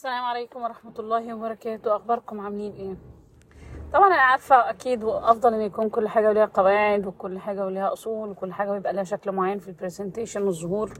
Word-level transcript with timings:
السلام 0.00 0.24
عليكم 0.24 0.62
ورحمة 0.62 0.94
الله 0.98 1.34
وبركاته. 1.34 1.96
أخباركم 1.96 2.40
عاملين 2.40 2.72
إيه؟ 2.72 2.96
طبعا 3.92 4.06
أنا 4.06 4.22
عارفة 4.22 4.70
أكيد 4.70 5.04
أفضل 5.04 5.54
إن 5.54 5.60
يكون 5.60 5.88
كل 5.88 6.08
حاجة 6.08 6.28
وليها 6.28 6.44
قواعد 6.44 7.06
وكل 7.06 7.38
حاجة 7.38 7.66
وليها 7.66 7.92
أصول 7.92 8.30
وكل 8.30 8.52
حاجة 8.52 8.70
بيبقى 8.70 8.92
لها 8.92 9.04
شكل 9.04 9.32
معين 9.32 9.58
في 9.58 9.68
البرزنتيشن 9.68 10.42
والظهور. 10.42 10.92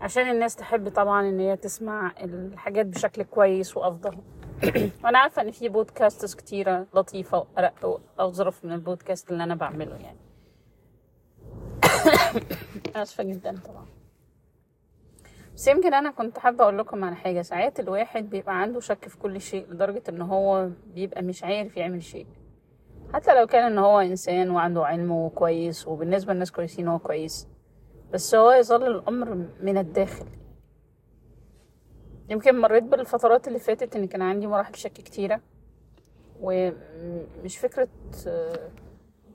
عشان 0.00 0.30
الناس 0.30 0.56
تحب 0.56 0.88
طبعا 0.88 1.28
إن 1.28 1.40
هي 1.40 1.56
تسمع 1.56 2.12
الحاجات 2.20 2.86
بشكل 2.86 3.22
كويس 3.22 3.76
وأفضل. 3.76 4.18
وأنا 5.04 5.18
عارفة 5.18 5.42
إن 5.42 5.50
في 5.50 5.68
بودكاستس 5.68 6.34
كتيرة 6.34 6.86
لطيفة 6.94 7.38
وأرق 7.38 8.00
وأظرف 8.18 8.64
من 8.64 8.72
البودكاست 8.72 9.30
اللي 9.30 9.44
أنا 9.44 9.54
بعمله 9.54 9.96
يعني. 9.96 10.18
آسفة 13.02 13.24
جدا 13.24 13.60
طبعا. 13.64 13.97
بس 15.58 15.68
يمكن 15.68 15.94
أنا 15.94 16.10
كنت 16.10 16.38
حابة 16.38 16.64
أقول 16.64 16.78
لكم 16.78 17.04
على 17.04 17.16
حاجة. 17.16 17.42
ساعات 17.42 17.80
الواحد 17.80 18.30
بيبقى 18.30 18.60
عنده 18.60 18.80
شك 18.80 19.08
في 19.08 19.18
كل 19.18 19.40
شيء 19.40 19.66
لدرجة 19.70 20.02
إن 20.08 20.22
هو 20.22 20.68
بيبقى 20.94 21.22
مش 21.22 21.44
عارف 21.44 21.76
يعمل 21.76 22.02
شيء. 22.02 22.26
حتى 23.14 23.34
لو 23.40 23.46
كان 23.46 23.72
إن 23.72 23.78
هو 23.78 24.00
إنسان 24.00 24.50
وعنده 24.50 24.86
علم 24.86 25.10
وكويس 25.10 25.88
وبالنسبة 25.88 26.32
للناس 26.32 26.50
كويسين 26.52 26.88
هو 26.88 26.98
كويس 26.98 27.48
بس 28.12 28.34
هو 28.34 28.50
يظل 28.50 28.86
الأمر 28.86 29.46
من 29.60 29.78
الداخل. 29.78 30.26
يمكن 32.28 32.60
مريت 32.60 32.82
بالفترات 32.84 33.48
اللي 33.48 33.58
فاتت 33.58 33.96
إن 33.96 34.06
كان 34.06 34.22
عندي 34.22 34.46
مراحل 34.46 34.74
شك 34.74 34.92
كتيرة 34.92 35.40
ومش 36.40 37.58
فكرة 37.58 37.88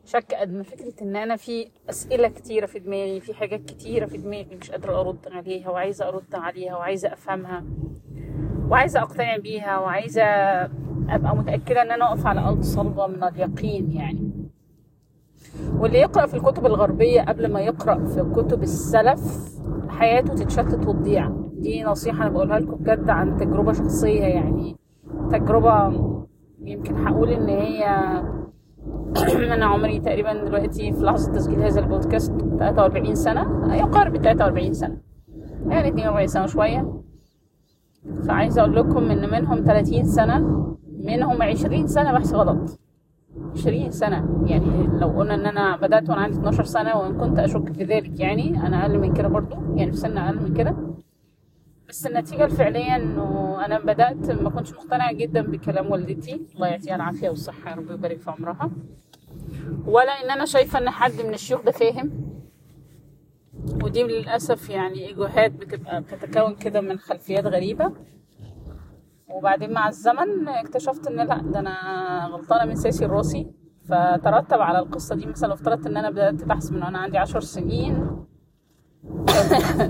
شك 0.05 0.33
قد 0.33 0.53
ما 0.53 0.63
فكرة 0.63 0.93
إن 1.01 1.15
أنا 1.15 1.35
في 1.35 1.67
أسئلة 1.89 2.27
كتيرة 2.27 2.65
في 2.65 2.79
دماغي 2.79 3.19
في 3.19 3.33
حاجات 3.33 3.65
كتيرة 3.65 4.05
في 4.05 4.17
دماغي 4.17 4.55
مش 4.61 4.71
قادرة 4.71 4.99
أرد 4.99 5.27
عليها 5.31 5.69
وعايزة 5.69 6.07
أرد 6.07 6.35
عليها 6.35 6.77
وعايزة 6.77 7.13
أفهمها 7.13 7.63
وعايزة 8.69 9.01
أقتنع 9.01 9.37
بيها 9.37 9.77
وعايزة 9.79 10.23
أبقى 11.09 11.35
متأكدة 11.37 11.81
إن 11.81 11.91
أنا 11.91 12.05
أقف 12.09 12.25
على 12.27 12.39
أرض 12.41 12.61
صلبة 12.61 13.07
من 13.07 13.23
اليقين 13.23 13.91
يعني. 13.91 14.31
واللي 15.77 15.97
يقرأ 15.99 16.25
في 16.25 16.33
الكتب 16.33 16.65
الغربية 16.65 17.21
قبل 17.21 17.51
ما 17.51 17.61
يقرأ 17.61 18.05
في 18.05 18.21
كتب 18.35 18.63
السلف 18.63 19.53
حياته 19.89 20.33
تتشتت 20.33 20.87
وتضيع. 20.87 21.29
دي 21.53 21.83
نصيحة 21.83 22.21
أنا 22.21 22.29
بقولها 22.29 22.59
لكم 22.59 22.75
بجد 22.75 23.09
عن 23.09 23.37
تجربة 23.37 23.73
شخصية 23.73 24.21
يعني 24.23 24.75
تجربة 25.31 25.93
يمكن 26.61 26.95
هقول 27.07 27.29
إن 27.29 27.49
هي 27.49 27.83
أنا 29.55 29.65
عمري 29.65 29.99
تقريبا 29.99 30.33
دلوقتي 30.33 30.93
في 30.93 31.03
لحظة 31.03 31.31
تسجيل 31.31 31.63
هذا 31.63 31.79
البودكاست 31.79 32.31
43 32.59 33.15
سنة. 33.15 33.75
يقارب 33.75 34.17
43 34.17 34.73
سنة. 34.73 34.97
يعني 35.67 35.87
42 35.87 36.27
سنة 36.27 36.45
شوية 36.45 37.01
فعايزه 38.27 38.61
أقول 38.61 38.75
لكم 38.75 39.11
إن 39.11 39.31
منهم 39.31 39.63
30 39.63 40.03
سنة 40.05 40.37
منهم 41.03 41.41
20 41.41 41.87
سنة 41.87 42.11
بحث 42.11 42.33
غلط. 42.33 42.79
20 43.55 43.91
سنة. 43.91 44.43
يعني 44.45 44.87
لو 44.99 45.07
قلنا 45.07 45.33
إن 45.33 45.45
أنا 45.45 45.77
بدأت 45.77 46.09
وأنا 46.09 46.21
عندي 46.21 46.37
12 46.37 46.63
سنة 46.63 46.97
وإن 46.97 47.17
كنت 47.17 47.39
أشك 47.39 47.73
في 47.73 47.83
ذلك 47.83 48.19
يعني 48.19 48.67
أنا 48.67 48.81
أقل 48.81 48.99
من 48.99 49.13
كده 49.13 49.27
برضو. 49.27 49.55
يعني 49.75 49.91
في 49.91 49.97
سن 49.97 50.17
أقل 50.17 50.43
من 50.43 50.53
كده. 50.53 50.92
بس 51.93 52.07
النتيجة 52.07 52.45
الفعلية 52.45 52.95
إنه 52.95 53.57
أنا 53.65 53.79
بدأت 53.79 54.31
ما 54.31 54.49
كنتش 54.49 54.73
مقتنعة 54.73 55.13
جدا 55.13 55.41
بكلام 55.41 55.91
والدتي. 55.91 56.41
الله 56.55 56.67
يعطيها 56.67 56.95
العافية 56.95 57.29
والصحة 57.29 57.69
يا 57.71 57.75
رب 57.75 57.91
يبارك 57.91 58.19
في 58.19 58.31
عمرها. 58.31 58.71
ولا 59.85 60.11
إن 60.11 60.31
أنا 60.31 60.45
شايفة 60.45 60.79
إن 60.79 60.89
حد 60.89 61.21
من 61.21 61.33
الشيوخ 61.33 61.61
ده 61.61 61.71
فاهم. 61.71 62.11
ودي 63.83 64.03
للأسف 64.03 64.69
يعني 64.69 65.07
إيجوهات 65.07 65.51
بتبقى 65.51 66.01
بتتكون 66.01 66.55
كده 66.55 66.81
من 66.81 66.97
خلفيات 66.97 67.45
غريبة. 67.45 67.93
وبعدين 69.29 69.73
مع 69.73 69.87
الزمن 69.87 70.47
اكتشفت 70.47 71.07
إن 71.07 71.15
لأ 71.27 71.41
ده 71.41 71.59
أنا 71.59 71.75
غلطانة 72.31 72.65
من 72.65 72.75
ساسي 72.75 73.05
الراسي. 73.05 73.47
فترتب 73.89 74.61
على 74.61 74.79
القصة 74.79 75.15
دي 75.15 75.25
مثلا 75.25 75.47
لو 75.47 75.53
افترضت 75.53 75.87
إن 75.87 75.97
أنا 75.97 76.09
بدأت 76.09 76.43
بحث 76.43 76.71
من 76.71 76.83
وأنا 76.83 76.97
عندي 76.99 77.17
عشر 77.17 77.39
سنين. 77.39 78.25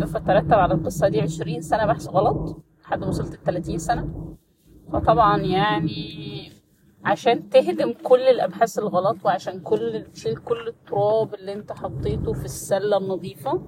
فترتب 0.05 0.53
على 0.53 0.73
القصة 0.73 1.07
دي 1.07 1.21
عشرين 1.21 1.61
سنة 1.61 1.85
بحث 1.85 2.07
غلط 2.07 2.63
لحد 2.83 2.99
ما 2.99 3.07
وصلت 3.07 3.33
التلاتين 3.33 3.77
سنة. 3.77 4.35
فطبعا 4.93 5.37
يعني 5.41 6.51
عشان 7.05 7.49
تهدم 7.49 7.93
كل 8.03 8.21
الأبحاث 8.21 8.79
الغلط 8.79 9.17
وعشان 9.25 9.59
كل 9.59 10.03
تشيل 10.13 10.37
كل 10.37 10.67
التراب 10.67 11.33
اللي 11.33 11.53
انت 11.53 11.71
حطيته 11.71 12.33
في 12.33 12.45
السلة 12.45 12.97
النظيفة 12.97 13.63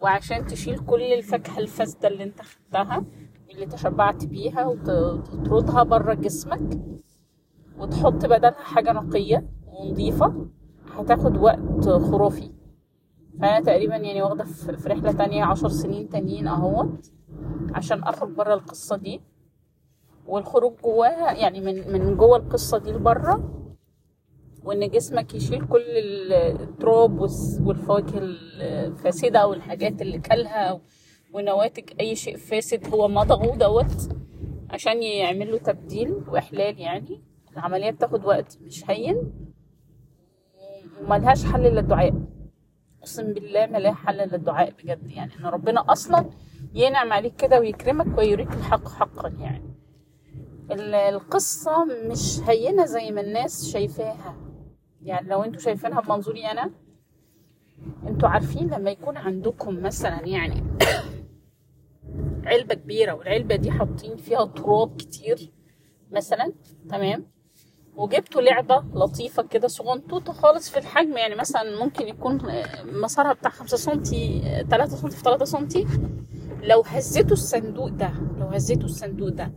وعشان 0.00 0.46
تشيل 0.46 0.78
كل 0.78 1.02
الفاكهة 1.02 1.58
الفاسدة 1.58 2.08
اللي 2.08 2.24
انت 2.24 2.40
خدتها 2.42 3.04
اللي 3.50 3.66
تشبعت 3.66 4.24
بيها 4.26 4.66
وتطردها 4.66 5.82
بره 5.82 6.14
جسمك 6.14 6.80
وتحط 7.78 8.26
بدلها 8.26 8.50
حاجة 8.62 8.92
نقية 8.92 9.48
ونظيفة 9.66 10.46
هتاخد 10.96 11.36
وقت 11.36 11.88
خرافي. 11.88 12.50
فأنا 13.40 13.60
تقريبا 13.60 13.96
يعني 13.96 14.22
واخدة 14.22 14.44
في 14.44 14.88
رحلة 14.88 15.12
تانية 15.12 15.44
عشر 15.44 15.68
سنين 15.68 16.08
تانيين 16.08 16.46
أهوت 16.48 17.12
عشان 17.74 18.02
أخرج 18.02 18.30
بره 18.30 18.54
القصة 18.54 18.96
دي. 18.96 19.20
والخروج 20.26 20.72
جواها 20.84 21.32
يعني 21.32 21.60
من 21.60 21.92
من 21.92 22.16
جوه 22.16 22.36
القصة 22.36 22.78
دي 22.78 22.92
لبره 22.92 23.54
وإن 24.64 24.88
جسمك 24.88 25.34
يشيل 25.34 25.66
كل 25.66 25.82
التراب 26.32 27.20
والفواكه 27.60 28.18
الفاسدة 28.18 29.46
والحاجات 29.46 30.02
اللي 30.02 30.18
كلها 30.18 30.80
ونواتج 31.34 31.84
أي 32.00 32.16
شيء 32.16 32.36
فاسد 32.36 32.94
هو 32.94 33.08
مضغه 33.08 33.56
دوت 33.56 34.08
عشان 34.70 35.02
يعمل 35.02 35.50
له 35.52 35.58
تبديل 35.58 36.14
وإحلال 36.28 36.80
يعني. 36.80 37.22
العملية 37.52 37.90
بتاخد 37.90 38.24
وقت 38.24 38.58
مش 38.62 38.90
هين 38.90 39.32
وملهاش 41.02 41.44
حل 41.44 41.66
إلا 41.66 41.80
الدعاء. 41.80 42.14
أقسم 43.08 43.32
بالله 43.32 43.66
ما 43.66 43.78
لها 43.78 43.92
حل 43.94 44.20
الا 44.20 44.36
الدعاء 44.36 44.70
بجد. 44.70 45.10
يعني 45.10 45.32
إن 45.40 45.46
ربنا 45.46 45.92
أصلا 45.92 46.30
ينعم 46.74 47.12
عليك 47.12 47.36
كده 47.36 47.60
ويكرمك 47.60 48.18
ويريك 48.18 48.52
الحق 48.52 48.88
حقا 48.88 49.28
يعني. 49.28 49.74
ال- 50.70 50.94
القصة 50.94 51.84
مش 51.84 52.40
هينة 52.46 52.84
زي 52.84 53.10
ما 53.10 53.20
الناس 53.20 53.70
شايفاها. 53.72 54.36
يعني 55.02 55.28
لو 55.28 55.42
أنتوا 55.42 55.60
شايفينها 55.60 56.00
بمنظوري 56.00 56.46
أنا 56.46 56.70
أنتوا 58.06 58.28
عارفين 58.28 58.70
لما 58.70 58.90
يكون 58.90 59.16
عندكم 59.16 59.82
مثلا 59.82 60.26
يعني 60.26 60.64
علبة 62.50 62.74
كبيرة 62.74 63.12
والعلبة 63.12 63.56
دي 63.56 63.70
حاطين 63.70 64.16
فيها 64.16 64.44
تراب 64.44 64.96
كتير 64.96 65.52
مثلا 66.10 66.52
تمام؟ 66.88 67.26
وجبتوا 67.98 68.40
لعبة 68.40 68.84
لطيفة 68.94 69.42
كده 69.42 69.68
صغنطوطة 69.68 70.32
خالص 70.32 70.70
في 70.70 70.78
الحجم 70.78 71.16
يعني 71.16 71.34
مثلا 71.34 71.84
ممكن 71.84 72.08
يكون 72.08 72.50
آه، 72.50 72.82
مسارها 72.84 73.32
بتاع 73.32 73.50
خمسة 73.50 73.76
سنتي 73.76 74.42
آه، 74.44 74.62
تلاتة 74.62 74.96
سنتي 74.96 75.16
في 75.16 75.22
تلاتة 75.22 75.44
سنتي. 75.44 75.86
لو 76.62 76.82
هزيتوا 76.86 77.32
الصندوق 77.32 77.88
ده 77.88 78.12
لو 78.38 78.46
هزيتوا 78.46 78.84
الصندوق 78.84 79.28
ده 79.28 79.52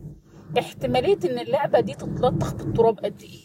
احتمالية 0.58 1.18
إن 1.24 1.38
اللعبة 1.38 1.80
دي 1.80 1.94
تتلطخ 1.94 2.54
بالتراب 2.54 2.98
قد 2.98 3.22
إيه؟ 3.22 3.40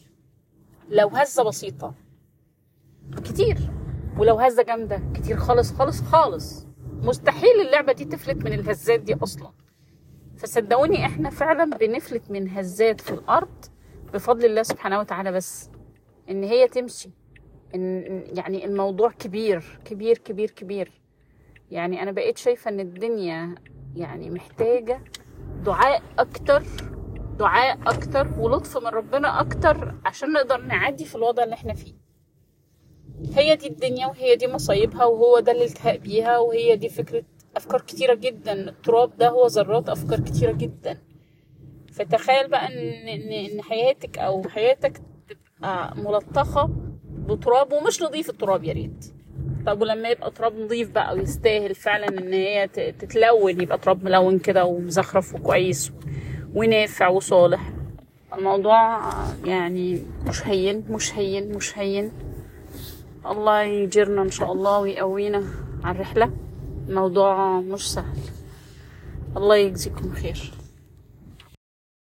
لو 0.89 1.07
هزة 1.07 1.43
بسيطة. 1.43 1.93
كتير. 3.23 3.57
ولو 4.17 4.35
هزة 4.39 4.63
جامدة 4.63 5.01
كتير 5.13 5.37
خالص 5.37 5.73
خالص 5.73 6.01
خالص. 6.01 6.67
مستحيل 7.01 7.61
اللعبة 7.67 7.93
دي 7.93 8.05
تفلت 8.05 8.37
من 8.45 8.53
الهزات 8.53 8.99
دي 8.99 9.15
أصلا. 9.23 9.51
فصدقوني 10.37 11.05
إحنا 11.05 11.29
فعلا 11.29 11.77
بنفلت 11.77 12.31
من 12.31 12.49
هزات 12.49 13.01
في 13.01 13.11
الأرض 13.11 13.65
بفضل 14.13 14.45
الله 14.45 14.63
سبحانه 14.63 14.99
وتعالى 14.99 15.31
بس 15.31 15.69
إن 16.29 16.43
هي 16.43 16.67
تمشي. 16.67 17.09
إن 17.75 18.23
يعني 18.37 18.65
الموضوع 18.65 19.11
كبير 19.11 19.79
كبير 19.85 20.17
كبير 20.17 20.51
كبير. 20.51 21.01
يعني 21.71 22.03
أنا 22.03 22.11
بقيت 22.11 22.37
شايفة 22.37 22.69
إن 22.71 22.79
الدنيا 22.79 23.55
يعني 23.95 24.29
محتاجة 24.29 25.01
دعاء 25.65 26.01
أكتر 26.19 26.63
دعاء 27.39 27.79
أكتر 27.87 28.27
ولطف 28.39 28.77
من 28.77 28.87
ربنا 28.87 29.41
أكتر 29.41 29.95
عشان 30.05 30.33
نقدر 30.33 30.61
نعدي 30.61 31.05
في 31.05 31.15
الوضع 31.15 31.43
اللي 31.43 31.55
إحنا 31.55 31.73
فيه. 31.73 31.93
هي 33.33 33.55
دي 33.55 33.67
الدنيا 33.67 34.07
وهي 34.07 34.35
دي 34.35 34.47
مصايبها 34.47 35.05
وهو 35.05 35.39
ده 35.39 35.51
الالتهاء 35.51 35.97
بيها 35.97 36.37
وهي 36.37 36.75
دي 36.75 36.89
فكرة 36.89 37.23
أفكار 37.55 37.81
كتيرة 37.81 38.13
جدا. 38.13 38.53
التراب 38.53 39.17
ده 39.17 39.29
هو 39.29 39.47
ذرات 39.47 39.89
أفكار 39.89 40.19
كتيرة 40.19 40.51
جدا. 40.51 41.01
فتخيل 41.97 42.47
بقى 42.47 42.67
ان 42.67 43.31
ان 43.31 43.61
حياتك 43.61 44.17
أو 44.17 44.43
حياتك 44.49 45.01
تبقى 45.29 45.93
ملطخة 45.97 46.69
بتراب 47.09 47.73
ومش 47.73 48.01
نظيف 48.01 48.29
التراب 48.29 48.63
يا 48.63 48.73
ريت. 48.73 49.05
طب 49.65 49.81
ولما 49.81 50.09
يبقى 50.09 50.31
تراب 50.31 50.55
نظيف 50.59 50.91
بقى 50.91 51.15
ويستاهل 51.15 51.75
فعلا 51.75 52.07
إن 52.07 52.33
هي 52.33 52.67
تتلون 52.67 53.61
يبقى 53.61 53.77
تراب 53.77 54.03
ملون 54.03 54.39
كده 54.39 54.65
ومزخرف 54.65 55.35
وكويس 55.35 55.91
ونافع 56.55 57.07
وصالح. 57.07 57.71
الموضوع 58.37 58.99
يعني 59.45 60.01
مش 60.25 60.47
هين 60.47 60.83
مش 60.89 61.13
هين 61.15 61.55
مش 61.55 61.77
هين. 61.77 62.11
الله 63.25 63.61
يجيرنا 63.61 64.21
إن 64.21 64.31
شاء 64.31 64.51
الله 64.51 64.79
ويقوينا 64.79 65.43
على 65.83 65.95
الرحلة. 65.95 66.31
الموضوع 66.89 67.59
مش 67.61 67.93
سهل. 67.93 68.17
الله 69.37 69.55
يجزيكم 69.55 70.11
خير. 70.13 70.51